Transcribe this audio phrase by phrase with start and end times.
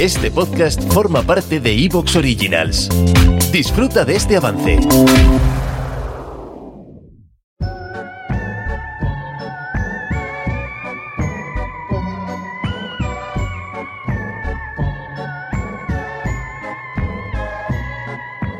[0.00, 2.90] Este podcast forma parte de Evox Originals.
[3.50, 4.78] Disfruta de este avance.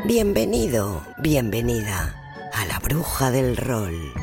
[0.06, 2.14] Bienvenido, bienvenida
[2.54, 4.14] a la bruja del rol.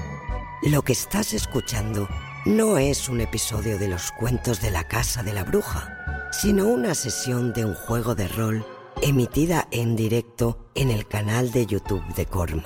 [0.64, 2.09] Lo que estás escuchando
[2.45, 6.02] no es un episodio de los cuentos de la casa de la bruja,
[6.34, 8.66] sino una sesión de un juego de rol
[9.02, 12.66] emitida en directo en el canal de YouTube de Corman.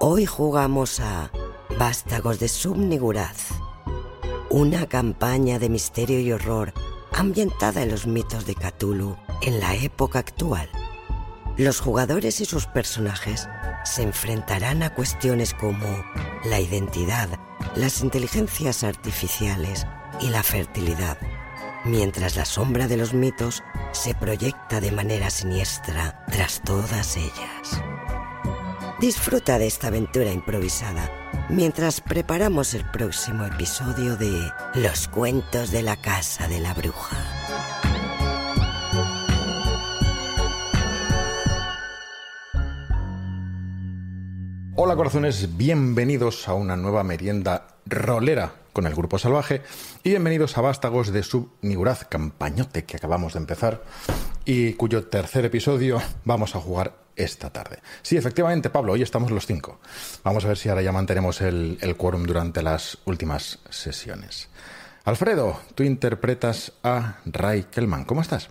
[0.00, 1.30] Hoy jugamos a
[1.78, 3.50] Vástagos de Subniguraz,
[4.50, 6.72] una campaña de misterio y horror
[7.12, 10.68] ambientada en los mitos de Cthulhu en la época actual.
[11.56, 13.48] Los jugadores y sus personajes
[13.84, 15.86] se enfrentarán a cuestiones como
[16.44, 17.28] la identidad,
[17.76, 19.86] las inteligencias artificiales
[20.20, 21.18] y la fertilidad,
[21.84, 27.82] mientras la sombra de los mitos se proyecta de manera siniestra tras todas ellas.
[28.98, 31.10] Disfruta de esta aventura improvisada
[31.50, 37.85] mientras preparamos el próximo episodio de Los cuentos de la casa de la bruja.
[44.78, 49.62] Hola corazones, bienvenidos a una nueva merienda rolera con el Grupo Salvaje
[50.04, 53.82] y bienvenidos a Vástagos de Subniguraz, campañote que acabamos de empezar
[54.44, 57.78] y cuyo tercer episodio vamos a jugar esta tarde.
[58.02, 59.80] Sí, efectivamente, Pablo, hoy estamos los cinco.
[60.22, 64.50] Vamos a ver si ahora ya mantenemos el, el quórum durante las últimas sesiones.
[65.04, 68.04] Alfredo, tú interpretas a Ray Kellman.
[68.04, 68.50] ¿Cómo estás?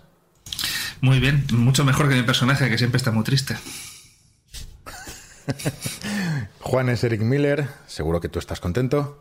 [1.00, 3.56] Muy bien, mucho mejor que mi personaje, que siempre está muy triste.
[6.60, 9.18] Juan es Eric Miller, seguro que tú estás contento.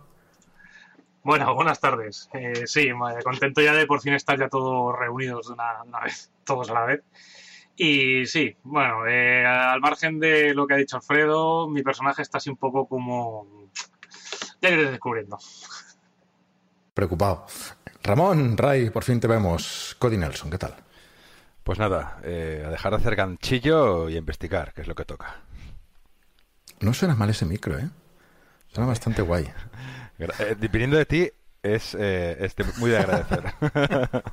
[1.23, 2.29] Bueno, buenas tardes.
[2.33, 2.89] Eh, sí,
[3.23, 6.73] contento ya de por fin estar ya todos reunidos de una, una vez, todos a
[6.73, 7.01] la vez.
[7.77, 12.37] Y sí, bueno, eh, al margen de lo que ha dicho Alfredo, mi personaje está
[12.37, 13.69] así un poco como...
[14.61, 15.37] Ya iré descubriendo.
[16.93, 17.45] Preocupado.
[18.03, 19.95] Ramón, Ray, por fin te vemos.
[19.99, 20.75] Cody Nelson, ¿qué tal?
[21.63, 25.03] Pues nada, eh, a dejar de hacer ganchillo y a investigar, que es lo que
[25.03, 25.41] toca.
[26.79, 27.89] No suena mal ese micro, ¿eh?
[28.73, 29.47] Suena bastante guay.
[30.17, 31.29] Eh, viniendo de ti
[31.61, 33.53] es, eh, es muy de agradecer.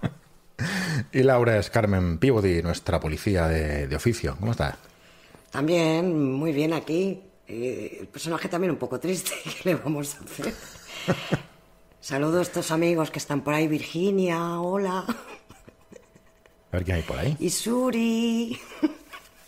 [1.13, 4.37] Y Laura es Carmen Peabody, nuestra policía de, de oficio.
[4.39, 4.77] ¿Cómo estás?
[5.51, 7.21] También, muy bien aquí.
[7.49, 10.55] Eh, el personaje también un poco triste, ¿qué le vamos a hacer?
[12.01, 17.19] Saludo a estos amigos que están por ahí, Virginia, hola, A ver quién hay por
[17.19, 17.37] ahí.
[17.41, 18.61] y Suri.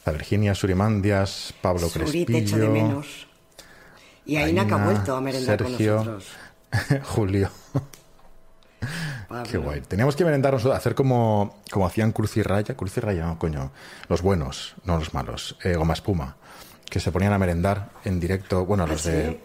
[0.05, 3.27] La Virginia Surimandias, Pablo Suri, de Crespillo, menos.
[4.27, 5.97] Y Aina, que ha vuelto a merendar Sergio.
[5.97, 6.37] con nosotros.
[7.05, 7.51] Julio.
[9.29, 9.51] Pablo.
[9.51, 9.81] Qué guay.
[9.81, 12.77] Teníamos que merendarnos, hacer como, como hacían Cruz y Raya.
[12.77, 13.71] Cruz y Raya, no, coño.
[14.09, 15.57] Los buenos, no los malos.
[15.65, 16.37] Eh, Goma Espuma.
[16.89, 18.65] Que se ponían a merendar en directo.
[18.67, 19.41] Bueno, los ¿Ah, de.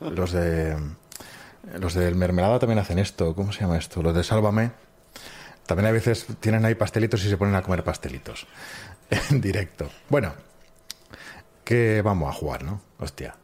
[0.00, 0.76] Los de.
[1.78, 3.34] Los del Mermelada también hacen esto.
[3.34, 4.02] ¿Cómo se llama esto?
[4.02, 4.70] Los de Sálvame.
[5.66, 8.46] También a veces tienen ahí pastelitos y se ponen a comer pastelitos.
[9.30, 9.90] En directo.
[10.08, 10.34] Bueno.
[11.62, 12.80] Que vamos a jugar, ¿no?
[12.98, 13.36] Hostia.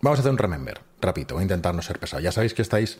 [0.00, 2.22] Vamos a hacer un remember, rapidito, voy a intentar no ser pesado.
[2.22, 2.98] Ya sabéis que estáis,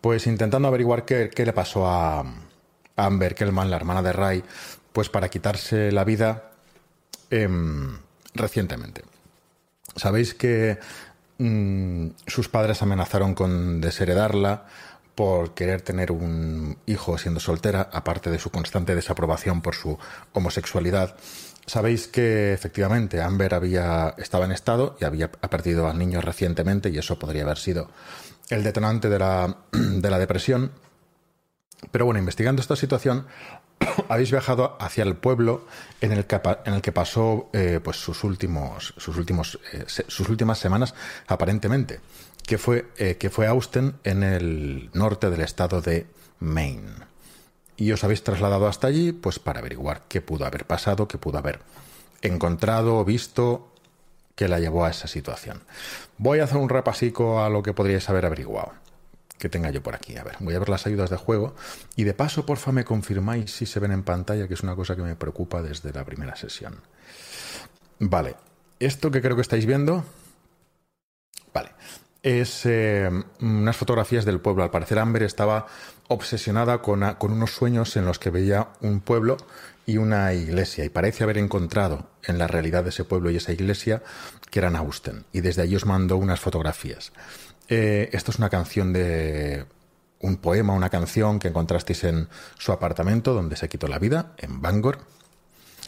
[0.00, 2.24] pues, intentando averiguar qué, le pasó a, a
[2.96, 4.44] Amber Kellman, la hermana de Ray,
[4.92, 6.50] pues para quitarse la vida
[7.30, 7.98] em,
[8.34, 9.04] recientemente.
[9.94, 10.78] Sabéis que
[11.38, 14.66] mm, sus padres amenazaron con desheredarla
[15.16, 19.98] por querer tener un hijo siendo soltera, aparte de su constante desaprobación por su
[20.32, 21.16] homosexualidad.
[21.66, 26.90] Sabéis que efectivamente Amber había, estaba en estado y había ha perdido al niño recientemente
[26.90, 27.90] y eso podría haber sido
[28.50, 30.70] el detonante de la, de la depresión.
[31.90, 33.26] Pero bueno, investigando esta situación,
[34.08, 35.66] habéis viajado hacia el pueblo
[36.02, 40.28] en el que, en el que pasó eh, pues sus últimos, sus últimos, eh, sus
[40.28, 40.94] últimas semanas,
[41.26, 42.00] aparentemente,
[42.46, 46.06] que fue, eh, que fue Austin en el norte del estado de
[46.38, 47.06] Maine.
[47.76, 51.38] Y os habéis trasladado hasta allí, pues para averiguar qué pudo haber pasado, qué pudo
[51.38, 51.60] haber
[52.22, 53.72] encontrado o visto
[54.34, 55.62] que la llevó a esa situación.
[56.18, 58.72] Voy a hacer un repasico a lo que podríais haber averiguado
[59.38, 60.16] que tenga yo por aquí.
[60.16, 61.54] A ver, voy a ver las ayudas de juego.
[61.94, 64.96] Y de paso, porfa, me confirmáis si se ven en pantalla, que es una cosa
[64.96, 66.80] que me preocupa desde la primera sesión.
[67.98, 68.36] Vale,
[68.80, 70.04] esto que creo que estáis viendo.
[72.22, 73.08] Es eh,
[73.40, 74.62] unas fotografías del pueblo.
[74.64, 75.66] Al parecer Amber estaba
[76.08, 79.36] obsesionada con, a- con unos sueños en los que veía un pueblo
[79.86, 83.52] y una iglesia y parece haber encontrado en la realidad de ese pueblo y esa
[83.52, 84.02] iglesia
[84.50, 87.12] que eran Austen y desde allí os mandó unas fotografías.
[87.68, 89.66] Eh, esto es una canción de
[90.20, 92.28] un poema, una canción que encontrasteis en
[92.58, 94.98] su apartamento donde se quitó la vida, en Bangor.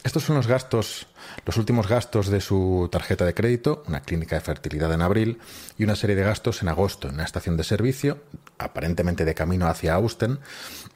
[0.05, 1.07] Estos son los gastos,
[1.45, 5.39] los últimos gastos de su tarjeta de crédito, una clínica de fertilidad en abril
[5.77, 8.23] y una serie de gastos en agosto en una estación de servicio,
[8.59, 10.39] aparentemente de camino hacia Austen.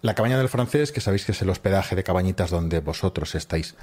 [0.02, 3.74] La cabaña del francés, que sabéis que es el hospedaje de cabañitas donde vosotros estáis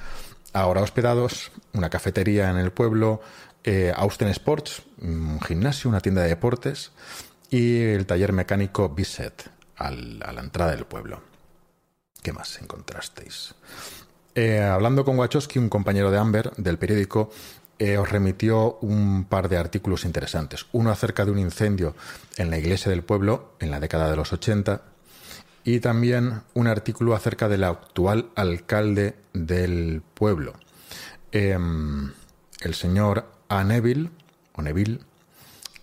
[0.53, 3.21] ahora hospedados, una cafetería en el pueblo,
[3.65, 6.91] eh, Austen Sports, un gimnasio, una tienda de deportes
[7.49, 11.21] y el taller mecánico Bisset a la entrada del pueblo.
[12.21, 13.53] ¿Qué más encontrasteis?
[14.41, 17.29] Eh, hablando con Wachowski, un compañero de Amber del periódico,
[17.77, 20.65] eh, os remitió un par de artículos interesantes.
[20.71, 21.93] Uno acerca de un incendio
[22.37, 24.81] en la iglesia del pueblo en la década de los 80
[25.65, 30.53] y también un artículo acerca del actual alcalde del pueblo,
[31.33, 32.13] Em,
[32.61, 33.59] el señor A.
[33.59, 34.99] O Neville,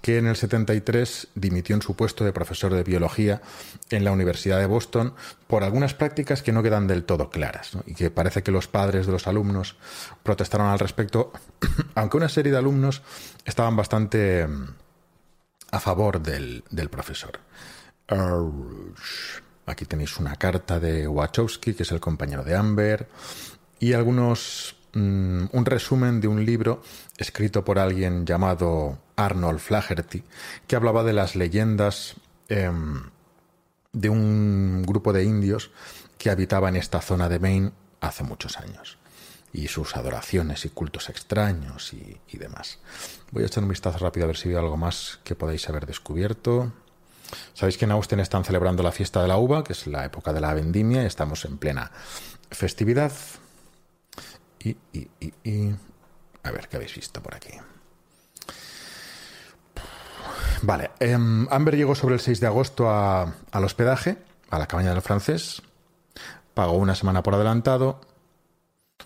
[0.06, 3.43] que en el 73 dimitió en su puesto de profesor de biología
[3.91, 5.14] en la Universidad de Boston
[5.49, 9.06] por algunas prácticas que no quedan del todo claras y que parece que los padres
[9.06, 9.76] de los alumnos
[10.23, 11.32] protestaron al respecto,
[11.97, 13.03] aunque una serie de alumnos
[13.44, 14.67] estaban bastante mm,
[15.73, 17.41] a favor del, del profesor.
[19.67, 23.08] Aquí tenéis una carta de Wachowski, que es el compañero de Amber,
[23.81, 26.82] y algunos mm, un resumen de un libro
[27.16, 30.24] escrito por alguien llamado Arnold Flaherty,
[30.66, 32.16] que hablaba de las leyendas
[32.48, 33.02] em,
[33.92, 35.70] de un grupo de indios
[36.18, 38.98] que habitaba en esta zona de Maine hace muchos años
[39.52, 42.78] y sus adoraciones y cultos extraños y, y demás.
[43.30, 45.86] Voy a echar un vistazo rápido a ver si veo algo más que podáis haber
[45.86, 46.72] descubierto.
[47.54, 50.32] Sabéis que en Austin están celebrando la fiesta de la uva, que es la época
[50.32, 51.90] de la vendimia, y estamos en plena
[52.50, 53.12] festividad.
[54.61, 55.75] Y, y, y, y...
[56.43, 57.50] A ver, ¿qué habéis visto por aquí?
[60.62, 64.19] Vale, em, Amber llegó sobre el 6 de agosto a- al hospedaje,
[64.50, 65.62] a la cabaña del francés,
[66.55, 68.00] pagó una semana por adelantado,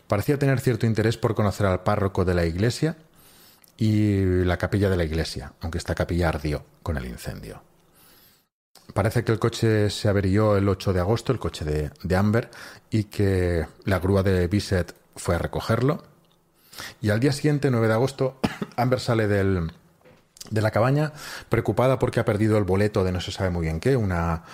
[0.07, 2.97] parecía tener cierto interés por conocer al párroco de la iglesia
[3.77, 7.63] y la capilla de la iglesia, aunque esta capilla ardió con el incendio.
[8.95, 12.51] Parece que el coche se averió el 8 de agosto, el coche de, de Amber,
[12.91, 16.03] y que la grúa de Bisset fue a recogerlo.
[17.01, 18.41] Y al día siguiente, 9 de agosto,
[18.77, 19.73] Amber sale del,
[20.51, 21.13] de la cabaña
[21.49, 24.45] preocupada porque ha perdido el boleto de no se sabe muy bien qué, una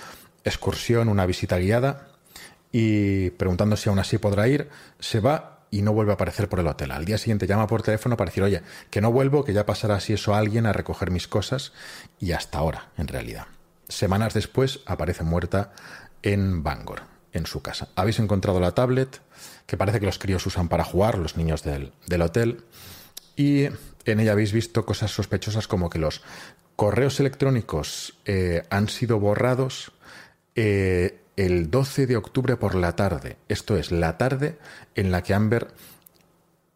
[0.45, 2.09] excursión, una visita guiada,
[2.73, 4.69] y preguntando si aún así podrá ir,
[4.99, 6.91] se va y no vuelve a aparecer por el hotel.
[6.93, 9.97] Al día siguiente llama por teléfono para decir, oye, que no vuelvo, que ya pasará
[9.97, 11.73] así eso alguien a recoger mis cosas,
[12.21, 13.47] y hasta ahora, en realidad.
[13.89, 15.73] Semanas después aparece muerta
[16.23, 17.03] en Bangor,
[17.37, 17.89] en su casa.
[17.95, 19.21] Habéis encontrado la tablet,
[19.67, 22.65] que parece que los críos usan para jugar, los niños del, del hotel,
[23.37, 23.65] y
[24.05, 26.23] en ella habéis visto cosas sospechosas como que los
[26.77, 29.93] correos electrónicos eh, han sido borrados
[30.55, 33.37] eh, el 12 de octubre por la tarde.
[33.49, 34.59] Esto es, la tarde
[34.95, 35.69] en la que Amber,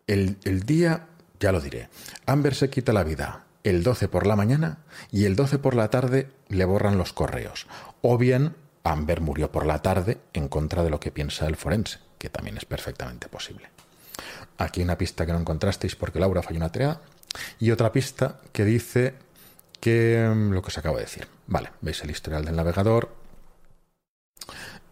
[0.06, 1.06] el, el día,
[1.38, 1.88] ya lo diré,
[2.26, 4.78] Amber se quita la vida el 12 por la mañana
[5.12, 7.66] y el 12 por la tarde le borran los correos.
[8.00, 8.54] O bien
[8.84, 12.56] Amber murió por la tarde en contra de lo que piensa el forense, que también
[12.56, 13.68] es perfectamente posible.
[14.58, 17.00] Aquí una pista que no encontrasteis porque Laura falló una tarea.
[17.58, 19.14] Y otra pista que dice
[19.80, 21.28] que mm, lo que os acabo de decir.
[21.46, 23.14] Vale, veis el historial del navegador.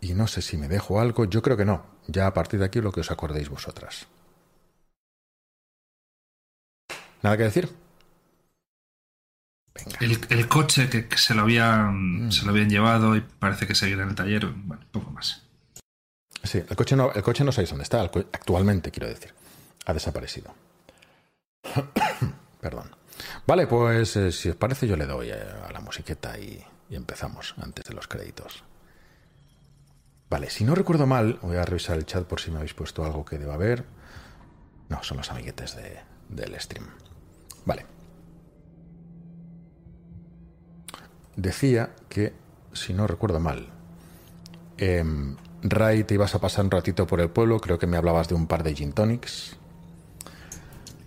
[0.00, 1.24] Y no sé si me dejo algo.
[1.24, 1.84] Yo creo que no.
[2.06, 4.06] Ya a partir de aquí lo que os acordéis vosotras.
[7.22, 7.68] ¿Nada que decir?
[9.84, 9.98] Venga.
[10.00, 13.74] El, el coche que, que se, lo habían, se lo habían llevado y parece que
[13.74, 14.46] seguirá en el taller.
[14.46, 15.44] Bueno, poco más.
[16.44, 18.00] Sí, el coche no, el coche no sabéis dónde está.
[18.00, 19.34] actualmente, quiero decir.
[19.86, 20.54] Ha desaparecido.
[22.60, 22.90] Perdón.
[23.46, 26.94] Vale, pues eh, si os parece yo le doy eh, a la musiqueta y, y
[26.96, 28.62] empezamos antes de los créditos.
[30.30, 33.04] Vale, si no recuerdo mal, voy a revisar el chat por si me habéis puesto
[33.04, 33.84] algo que deba haber.
[34.88, 36.86] No, son los amiguetes de- del stream.
[37.64, 37.86] Vale.
[41.38, 42.32] Decía que,
[42.72, 43.68] si no recuerdo mal,
[44.76, 48.26] em, Ray, te ibas a pasar un ratito por el pueblo, creo que me hablabas
[48.28, 49.56] de un par de gin tonics.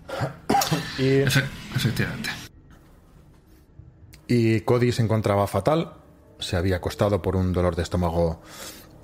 [0.97, 1.43] y, Efe-
[1.75, 2.29] efectivamente.
[4.27, 5.95] y Cody se encontraba fatal,
[6.39, 8.41] se había acostado por un dolor de estómago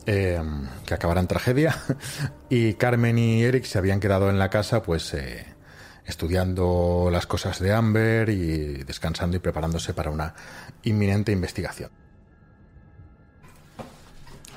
[0.05, 0.41] eh,
[0.85, 1.75] que acabará en tragedia,
[2.49, 5.45] y Carmen y Eric se habían quedado en la casa, pues eh,
[6.07, 10.33] estudiando las cosas de Amber y descansando y preparándose para una
[10.83, 11.91] inminente investigación.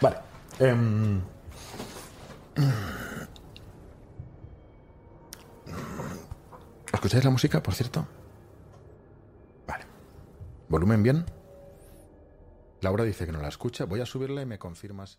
[0.01, 0.17] Vale.
[0.61, 1.21] em,
[6.93, 8.07] ¿Escucháis la música, por cierto?
[9.67, 9.85] Vale.
[10.69, 11.25] ¿Volumen bien?
[12.81, 13.85] Laura dice que no la escucha.
[13.85, 15.19] Voy a subirla y me confirmas.